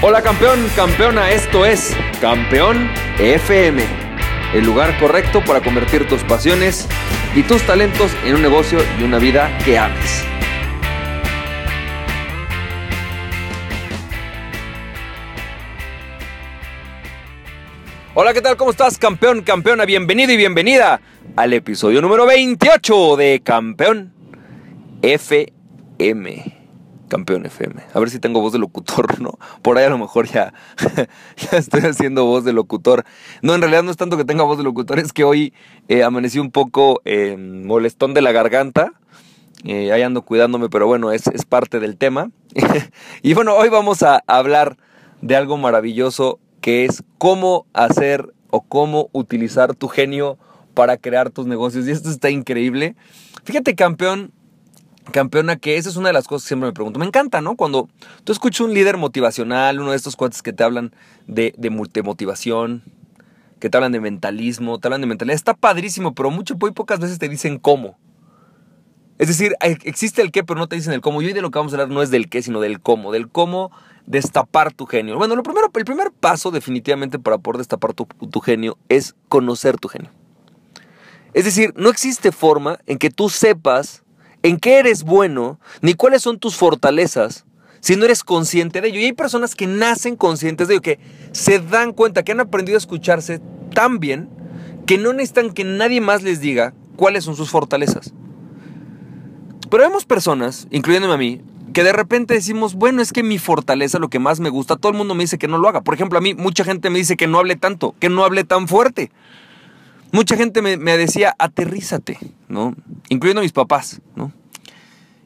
[0.00, 3.82] Hola campeón, campeona, esto es Campeón FM,
[4.54, 6.86] el lugar correcto para convertir tus pasiones
[7.34, 10.24] y tus talentos en un negocio y una vida que ames.
[18.14, 18.56] Hola, ¿qué tal?
[18.56, 19.84] ¿Cómo estás, campeón, campeona?
[19.84, 21.00] Bienvenido y bienvenida
[21.34, 24.14] al episodio número 28 de Campeón
[25.02, 26.57] FM.
[27.08, 27.82] Campeón FM.
[27.92, 29.38] A ver si tengo voz de locutor, ¿no?
[29.62, 30.52] Por ahí a lo mejor ya,
[31.36, 33.04] ya estoy haciendo voz de locutor.
[33.42, 35.52] No, en realidad no es tanto que tenga voz de locutor, es que hoy
[35.88, 38.92] eh, amanecí un poco eh, molestón de la garganta.
[39.64, 42.30] Eh, ahí ando cuidándome, pero bueno, es, es parte del tema.
[43.22, 44.76] y bueno, hoy vamos a hablar
[45.20, 50.38] de algo maravilloso que es cómo hacer o cómo utilizar tu genio
[50.74, 51.86] para crear tus negocios.
[51.86, 52.94] Y esto está increíble.
[53.44, 54.32] Fíjate, campeón,
[55.12, 56.98] campeona, que esa es una de las cosas que siempre me pregunto.
[56.98, 57.56] Me encanta, ¿no?
[57.56, 57.88] Cuando
[58.24, 60.92] tú escuchas un líder motivacional, uno de estos cuates que te hablan
[61.26, 62.82] de, de motivación,
[63.58, 67.00] que te hablan de mentalismo, te hablan de mentalidad, está padrísimo, pero mucho, muy pocas
[67.00, 67.98] veces te dicen cómo.
[69.18, 71.20] Es decir, existe el qué, pero no te dicen el cómo.
[71.20, 73.10] Y hoy de lo que vamos a hablar no es del qué, sino del cómo,
[73.10, 73.72] del cómo
[74.06, 75.18] destapar tu genio.
[75.18, 79.88] Bueno, lo primero, el primer paso definitivamente para poder destapar tu genio es conocer tu
[79.88, 80.12] genio.
[81.34, 84.02] Es decir, no existe forma en que tú sepas
[84.42, 87.44] en qué eres bueno, ni cuáles son tus fortalezas,
[87.80, 89.00] si no eres consciente de ello.
[89.00, 90.98] Y hay personas que nacen conscientes de ello, que
[91.32, 93.40] se dan cuenta, que han aprendido a escucharse
[93.74, 94.28] tan bien,
[94.86, 98.12] que no necesitan que nadie más les diga cuáles son sus fortalezas.
[99.70, 101.42] Pero vemos personas, incluyéndome a mí,
[101.74, 104.90] que de repente decimos, bueno, es que mi fortaleza, lo que más me gusta, todo
[104.90, 105.82] el mundo me dice que no lo haga.
[105.82, 108.44] Por ejemplo, a mí mucha gente me dice que no hable tanto, que no hable
[108.44, 109.10] tan fuerte.
[110.10, 112.74] Mucha gente me, decía, aterrízate, ¿no?
[113.08, 114.32] Incluyendo mis papás, ¿no?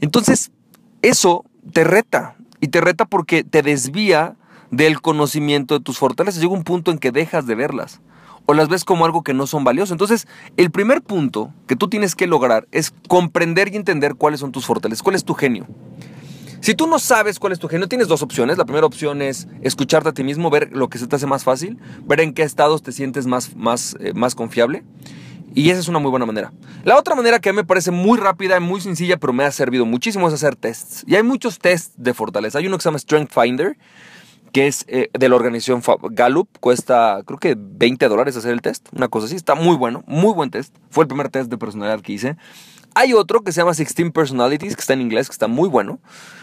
[0.00, 0.50] Entonces,
[1.02, 2.36] eso te reta.
[2.60, 4.36] Y te reta porque te desvía
[4.70, 6.40] del conocimiento de tus fortalezas.
[6.40, 8.00] Llega un punto en que dejas de verlas.
[8.46, 9.92] O las ves como algo que no son valiosas.
[9.92, 10.26] Entonces,
[10.56, 14.66] el primer punto que tú tienes que lograr es comprender y entender cuáles son tus
[14.66, 15.02] fortalezas.
[15.02, 15.66] ¿Cuál es tu genio?
[16.60, 18.58] Si tú no sabes cuál es tu genio, tienes dos opciones.
[18.58, 21.42] La primera opción es escucharte a ti mismo, ver lo que se te hace más
[21.42, 24.84] fácil, ver en qué estados te sientes más, más, eh, más confiable.
[25.54, 26.52] Y esa es una muy buena manera.
[26.84, 29.44] La otra manera que a mí me parece muy rápida y muy sencilla, pero me
[29.44, 31.02] ha servido muchísimo, es hacer tests.
[31.06, 32.58] Y hay muchos tests de fortaleza.
[32.58, 33.78] Hay uno que se llama Strength Finder,
[34.52, 36.48] que es eh, de la organización Gallup.
[36.60, 38.86] Cuesta, creo que 20 dólares hacer el test.
[38.92, 39.34] Una cosa así.
[39.34, 40.76] Está muy bueno, muy buen test.
[40.90, 42.36] Fue el primer test de personalidad que hice.
[42.94, 46.00] Hay otro que se llama 16 Personalities, que está en inglés, que está muy bueno.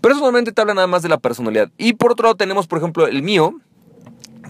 [0.00, 1.70] Pero eso normalmente te habla nada más de la personalidad.
[1.76, 3.54] Y por otro lado tenemos, por ejemplo, el mío,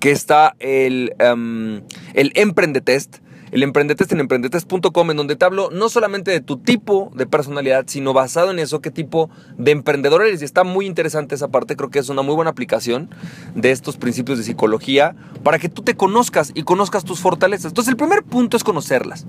[0.00, 1.82] que está el, um,
[2.14, 3.18] el Emprendetest.
[3.52, 7.84] El Emprendetest en emprendetest.com, en donde te hablo no solamente de tu tipo de personalidad,
[7.86, 10.42] sino basado en eso, qué tipo de emprendedor eres.
[10.42, 13.08] Y está muy interesante esa parte, creo que es una muy buena aplicación
[13.54, 15.14] de estos principios de psicología
[15.44, 17.70] para que tú te conozcas y conozcas tus fortalezas.
[17.70, 19.24] Entonces, el primer punto es conocerlas.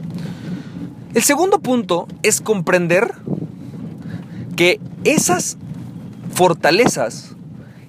[1.13, 3.13] El segundo punto es comprender
[4.55, 5.57] que esas
[6.33, 7.35] fortalezas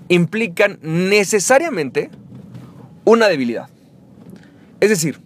[0.08, 2.10] implican necesariamente
[3.04, 3.68] una debilidad.
[4.80, 5.20] Es decir,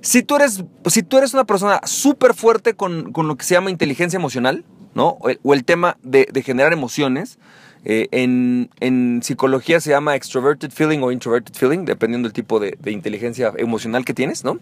[0.00, 3.70] si tú eres, si tú eres una persona súper fuerte con, lo que se llama
[3.70, 4.64] inteligencia emocional,
[4.94, 5.18] ¿no?
[5.20, 7.38] O el, tema de, generar emociones,
[7.84, 12.92] eh, en, psicología se llama extroverted feeling o introverted feeling, dependiendo del tipo de, de,
[12.92, 14.58] inteligencia emocional que tienes, ¿no?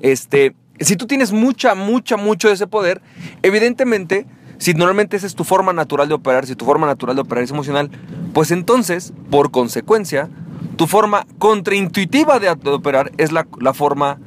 [0.00, 3.02] Este, si tú tienes mucha, mucha, mucho de ese poder,
[3.42, 4.26] evidentemente,
[4.58, 7.44] si normalmente esa es tu forma natural de operar, si tu forma natural de operar
[7.44, 7.90] es emocional,
[8.32, 10.28] pues entonces, por consecuencia,
[10.76, 14.18] tu forma contraintuitiva de, operar es la, forma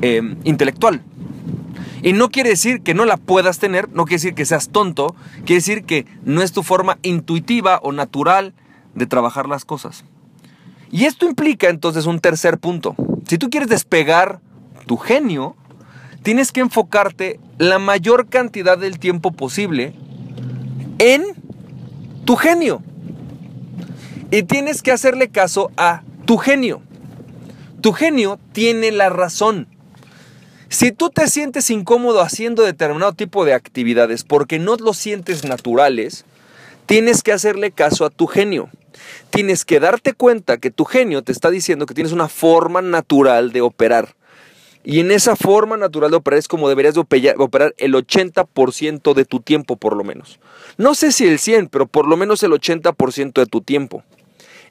[0.00, 1.02] em, intelectual.
[2.02, 5.14] Y no quiere decir que no la puedas tener, no quiere decir que seas tonto,
[5.44, 8.54] quiere decir que no es tu forma intuitiva o natural
[8.94, 10.04] de trabajar las cosas.
[10.90, 12.96] Y esto implica entonces un tercer punto.
[13.28, 14.40] Si tú quieres despegar
[14.86, 15.56] tu genio,
[16.22, 19.92] tienes que enfocarte la mayor cantidad del tiempo posible
[20.98, 21.22] en
[22.24, 22.82] tu genio.
[24.30, 26.80] Y tienes que hacerle caso a tu genio.
[27.80, 29.66] Tu genio tiene la razón.
[30.68, 36.24] Si tú te sientes incómodo haciendo determinado tipo de actividades porque no lo sientes naturales,
[36.86, 38.70] tienes que hacerle caso a tu genio.
[39.30, 43.52] Tienes que darte cuenta que tu genio te está diciendo que tienes una forma natural
[43.52, 44.14] de operar.
[44.84, 49.24] Y en esa forma natural de operar es como deberías de operar el 80% de
[49.24, 50.40] tu tiempo por lo menos.
[50.76, 54.02] No sé si el 100, pero por lo menos el 80% de tu tiempo.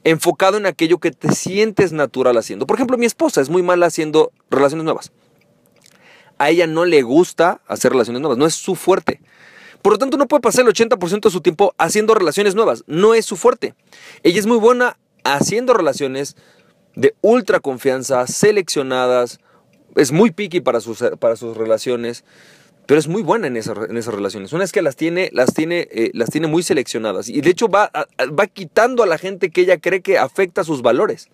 [0.03, 2.67] Enfocado en aquello que te sientes natural haciendo.
[2.67, 5.11] Por ejemplo, mi esposa es muy mala haciendo relaciones nuevas.
[6.37, 9.21] A ella no le gusta hacer relaciones nuevas, no es su fuerte.
[9.81, 13.13] Por lo tanto, no puede pasar el 80% de su tiempo haciendo relaciones nuevas, no
[13.13, 13.75] es su fuerte.
[14.23, 16.35] Ella es muy buena haciendo relaciones
[16.95, 19.39] de ultra confianza, seleccionadas,
[19.95, 22.23] es muy picky para sus, para sus relaciones,
[22.85, 24.51] pero es muy buena en, esas relaciones.
[24.53, 27.29] Una vez que las tiene, las tiene, eh, las tiene muy seleccionadas.
[27.29, 27.91] Y de hecho va,
[28.37, 31.29] va quitando a la gente que ella cree que afecta sus valores.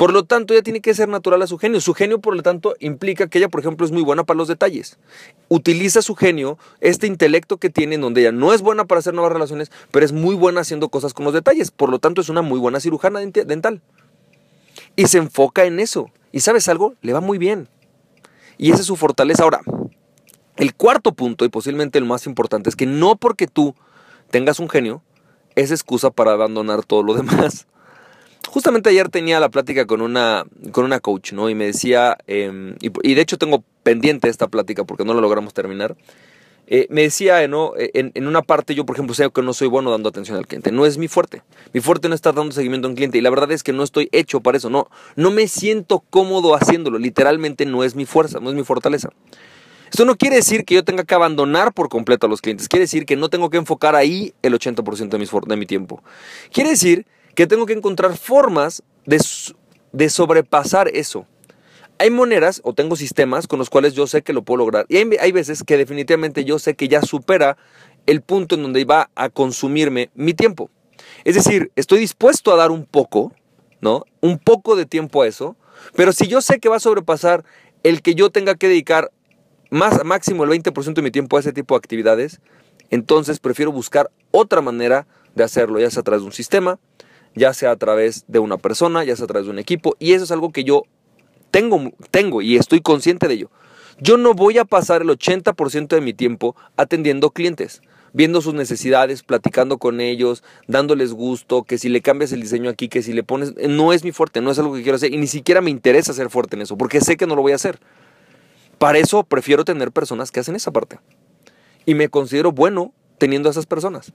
[0.00, 1.78] Por lo tanto, ella tiene que ser natural a su genio.
[1.78, 4.48] Su genio, por lo tanto, implica que ella, por ejemplo, es muy buena para los
[4.48, 4.98] detalles.
[5.48, 9.12] Utiliza su genio, este intelecto que tiene, en donde ella no es buena para hacer
[9.12, 11.70] nuevas relaciones, pero es muy buena haciendo cosas con los detalles.
[11.70, 13.82] Por lo tanto, es una muy buena cirujana dental.
[15.00, 16.10] Y se enfoca en eso.
[16.30, 17.68] Y sabes algo, le va muy bien.
[18.58, 19.44] Y esa es su fortaleza.
[19.44, 19.62] Ahora,
[20.56, 23.74] el cuarto punto, y posiblemente el más importante, es que no porque tú
[24.30, 25.02] tengas un genio,
[25.56, 27.66] es excusa para abandonar todo lo demás.
[28.46, 31.48] Justamente ayer tenía la plática con una, con una coach, ¿no?
[31.48, 35.54] Y me decía, em, y, de hecho tengo pendiente esta plática porque no lo logramos
[35.54, 35.96] terminar.
[36.72, 37.72] Eh, me decía, ¿no?
[37.76, 40.46] E, en, una parte yo, por ejemplo, sé que no soy bueno dando atención al
[40.46, 40.70] cliente.
[40.70, 41.42] No es mi fuerte.
[41.72, 43.18] Mi fuerte no está dando seguimiento a un cliente.
[43.18, 44.70] Y la verdad es que no estoy hecho para eso.
[44.70, 46.98] No, me siento cómodo haciéndolo.
[46.98, 49.10] Literalmente no es mi fuerza, no es mi fortaleza.
[49.90, 52.68] Esto no quiere decir que yo tenga que abandonar por completo a los clientes.
[52.68, 56.04] Quiere decir que no tengo que enfocar ahí el 80% de mi, de mi tiempo.
[56.52, 61.26] Quiere decir que tengo que encontrar formas de, sobrepasar eso.
[62.00, 64.86] Hay maneras o tengo sistemas con los cuales yo sé que lo puedo lograr.
[64.88, 67.58] Y hay, veces que definitivamente yo sé que ya supera
[68.06, 70.70] el punto en donde va a consumirme mi tiempo.
[71.24, 73.34] Es decir, estoy dispuesto a dar un poco,
[73.82, 74.04] ¿no?
[74.22, 75.56] Un poco de tiempo a eso,
[75.94, 77.44] pero si yo sé que va a sobrepasar
[77.82, 79.12] el que yo tenga que dedicar
[79.68, 82.40] más máximo el 20% de mi tiempo a ese tipo de actividades,
[82.88, 86.78] entonces prefiero buscar otra manera de hacerlo, ya sea a través de un sistema,
[87.34, 90.14] ya sea a través de una persona, ya sea a través de un equipo, y
[90.14, 90.84] eso es algo que yo
[91.50, 93.50] tengo, tengo y estoy consciente de ello.
[93.98, 97.82] Yo no voy a pasar el 80% de mi tiempo atendiendo clientes,
[98.12, 102.88] viendo sus necesidades, platicando con ellos, dándoles gusto, que si le cambias el diseño aquí,
[102.88, 105.18] que si le pones, no es mi fuerte, no es algo que quiero hacer y
[105.18, 107.56] ni siquiera me interesa ser fuerte en eso, porque sé que no lo voy a
[107.56, 107.78] hacer.
[108.78, 110.98] Para eso prefiero tener personas que hacen esa parte.
[111.84, 114.14] Y me considero bueno teniendo a esas personas.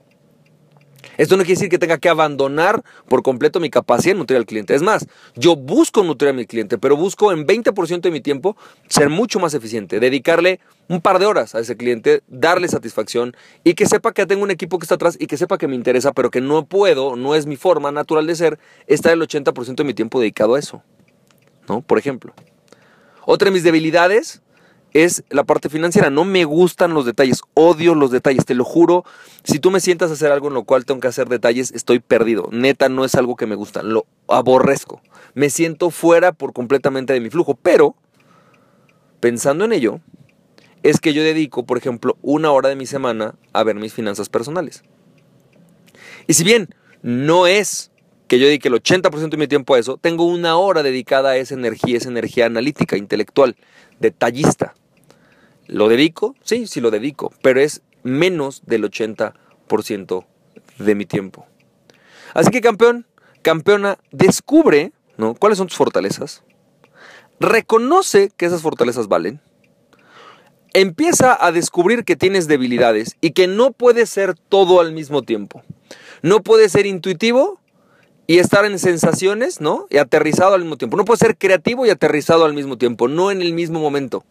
[1.16, 4.46] Esto no quiere decir que tenga que abandonar por completo mi capacidad de nutrir al
[4.46, 4.74] cliente.
[4.74, 8.56] Es más, yo busco nutrir a mi cliente, pero busco en 20% de mi tiempo
[8.88, 13.74] ser mucho más eficiente, dedicarle un par de horas a ese cliente, darle satisfacción y
[13.74, 16.12] que sepa que tengo un equipo que está atrás y que sepa que me interesa,
[16.12, 19.84] pero que no puedo, no es mi forma natural de ser, estar el 80% de
[19.84, 20.82] mi tiempo dedicado a eso.
[21.68, 21.80] ¿No?
[21.80, 22.32] Por ejemplo.
[23.24, 24.40] Otra de mis debilidades
[25.04, 26.10] es la parte financiera.
[26.10, 29.04] No me gustan los detalles, odio los detalles, te lo juro.
[29.44, 31.98] Si tú me sientas a hacer algo en lo cual tengo que hacer detalles, estoy
[31.98, 32.48] perdido.
[32.50, 35.00] Neta, no es algo que me gusta, lo aborrezco.
[35.34, 37.94] Me siento fuera por completamente de mi flujo, pero
[39.20, 40.00] pensando en ello,
[40.82, 44.28] es que yo dedico, por ejemplo, una hora de mi semana a ver mis finanzas
[44.28, 44.82] personales.
[46.26, 46.68] Y si bien
[47.02, 47.90] no es
[48.28, 51.36] que yo dedique el 80% de mi tiempo a eso, tengo una hora dedicada a
[51.36, 53.56] esa energía, esa energía analítica, intelectual,
[54.00, 54.74] detallista.
[55.68, 56.34] ¿Lo dedico?
[56.42, 60.24] Sí, sí lo dedico, pero es menos del 80%
[60.78, 61.46] de mi tiempo.
[62.34, 63.06] Así que campeón,
[63.42, 65.34] campeona, descubre ¿no?
[65.34, 66.42] cuáles son tus fortalezas,
[67.40, 69.40] reconoce que esas fortalezas valen,
[70.72, 75.62] empieza a descubrir que tienes debilidades y que no puedes ser todo al mismo tiempo.
[76.22, 77.60] No puedes ser intuitivo
[78.26, 79.86] y estar en sensaciones, ¿no?
[79.90, 80.96] Y aterrizado al mismo tiempo.
[80.96, 84.24] No puedes ser creativo y aterrizado al mismo tiempo, no en el mismo momento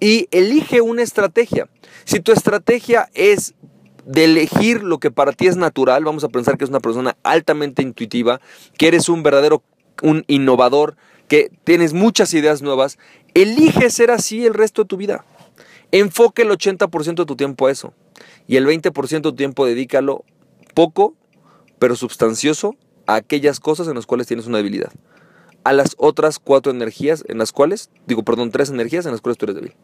[0.00, 1.68] y elige una estrategia.
[2.04, 3.54] Si tu estrategia es
[4.04, 7.16] de elegir lo que para ti es natural, vamos a pensar que es una persona
[7.22, 8.40] altamente intuitiva,
[8.78, 9.62] que eres un verdadero
[10.02, 10.96] un innovador,
[11.28, 12.98] que tienes muchas ideas nuevas,
[13.34, 15.24] elige ser así el resto de tu vida.
[15.92, 17.94] Enfoque el 80% de tu tiempo a eso
[18.46, 20.24] y el 20% de tu tiempo dedícalo
[20.74, 21.14] poco,
[21.78, 22.76] pero sustancioso
[23.06, 24.92] a aquellas cosas en las cuales tienes una debilidad.
[25.64, 29.38] A las otras cuatro energías en las cuales, digo, perdón, tres energías en las cuales
[29.38, 29.74] tú eres débil.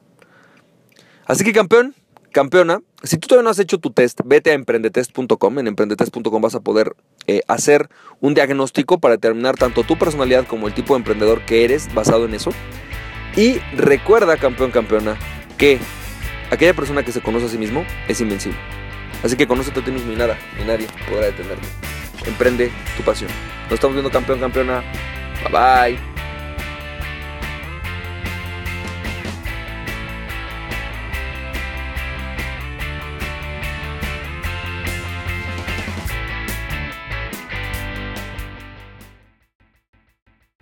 [1.26, 1.94] Así que campeón,
[2.32, 5.58] campeona, si tú todavía no has hecho tu test, vete a emprendetest.com.
[5.58, 6.94] En emprendetest.com vas a poder
[7.26, 7.88] eh, hacer
[8.20, 12.24] un diagnóstico para determinar tanto tu personalidad como el tipo de emprendedor que eres basado
[12.24, 12.50] en eso.
[13.36, 15.16] Y recuerda, campeón, campeona,
[15.56, 15.78] que
[16.50, 18.58] aquella persona que se conoce a sí mismo es invencible.
[19.22, 21.66] Así que conócete a ti mismo y nada, ni nadie podrá detenerte.
[22.26, 23.30] Emprende tu pasión.
[23.64, 24.82] Nos estamos viendo campeón, campeona.
[25.44, 25.52] Bye
[25.96, 26.11] bye.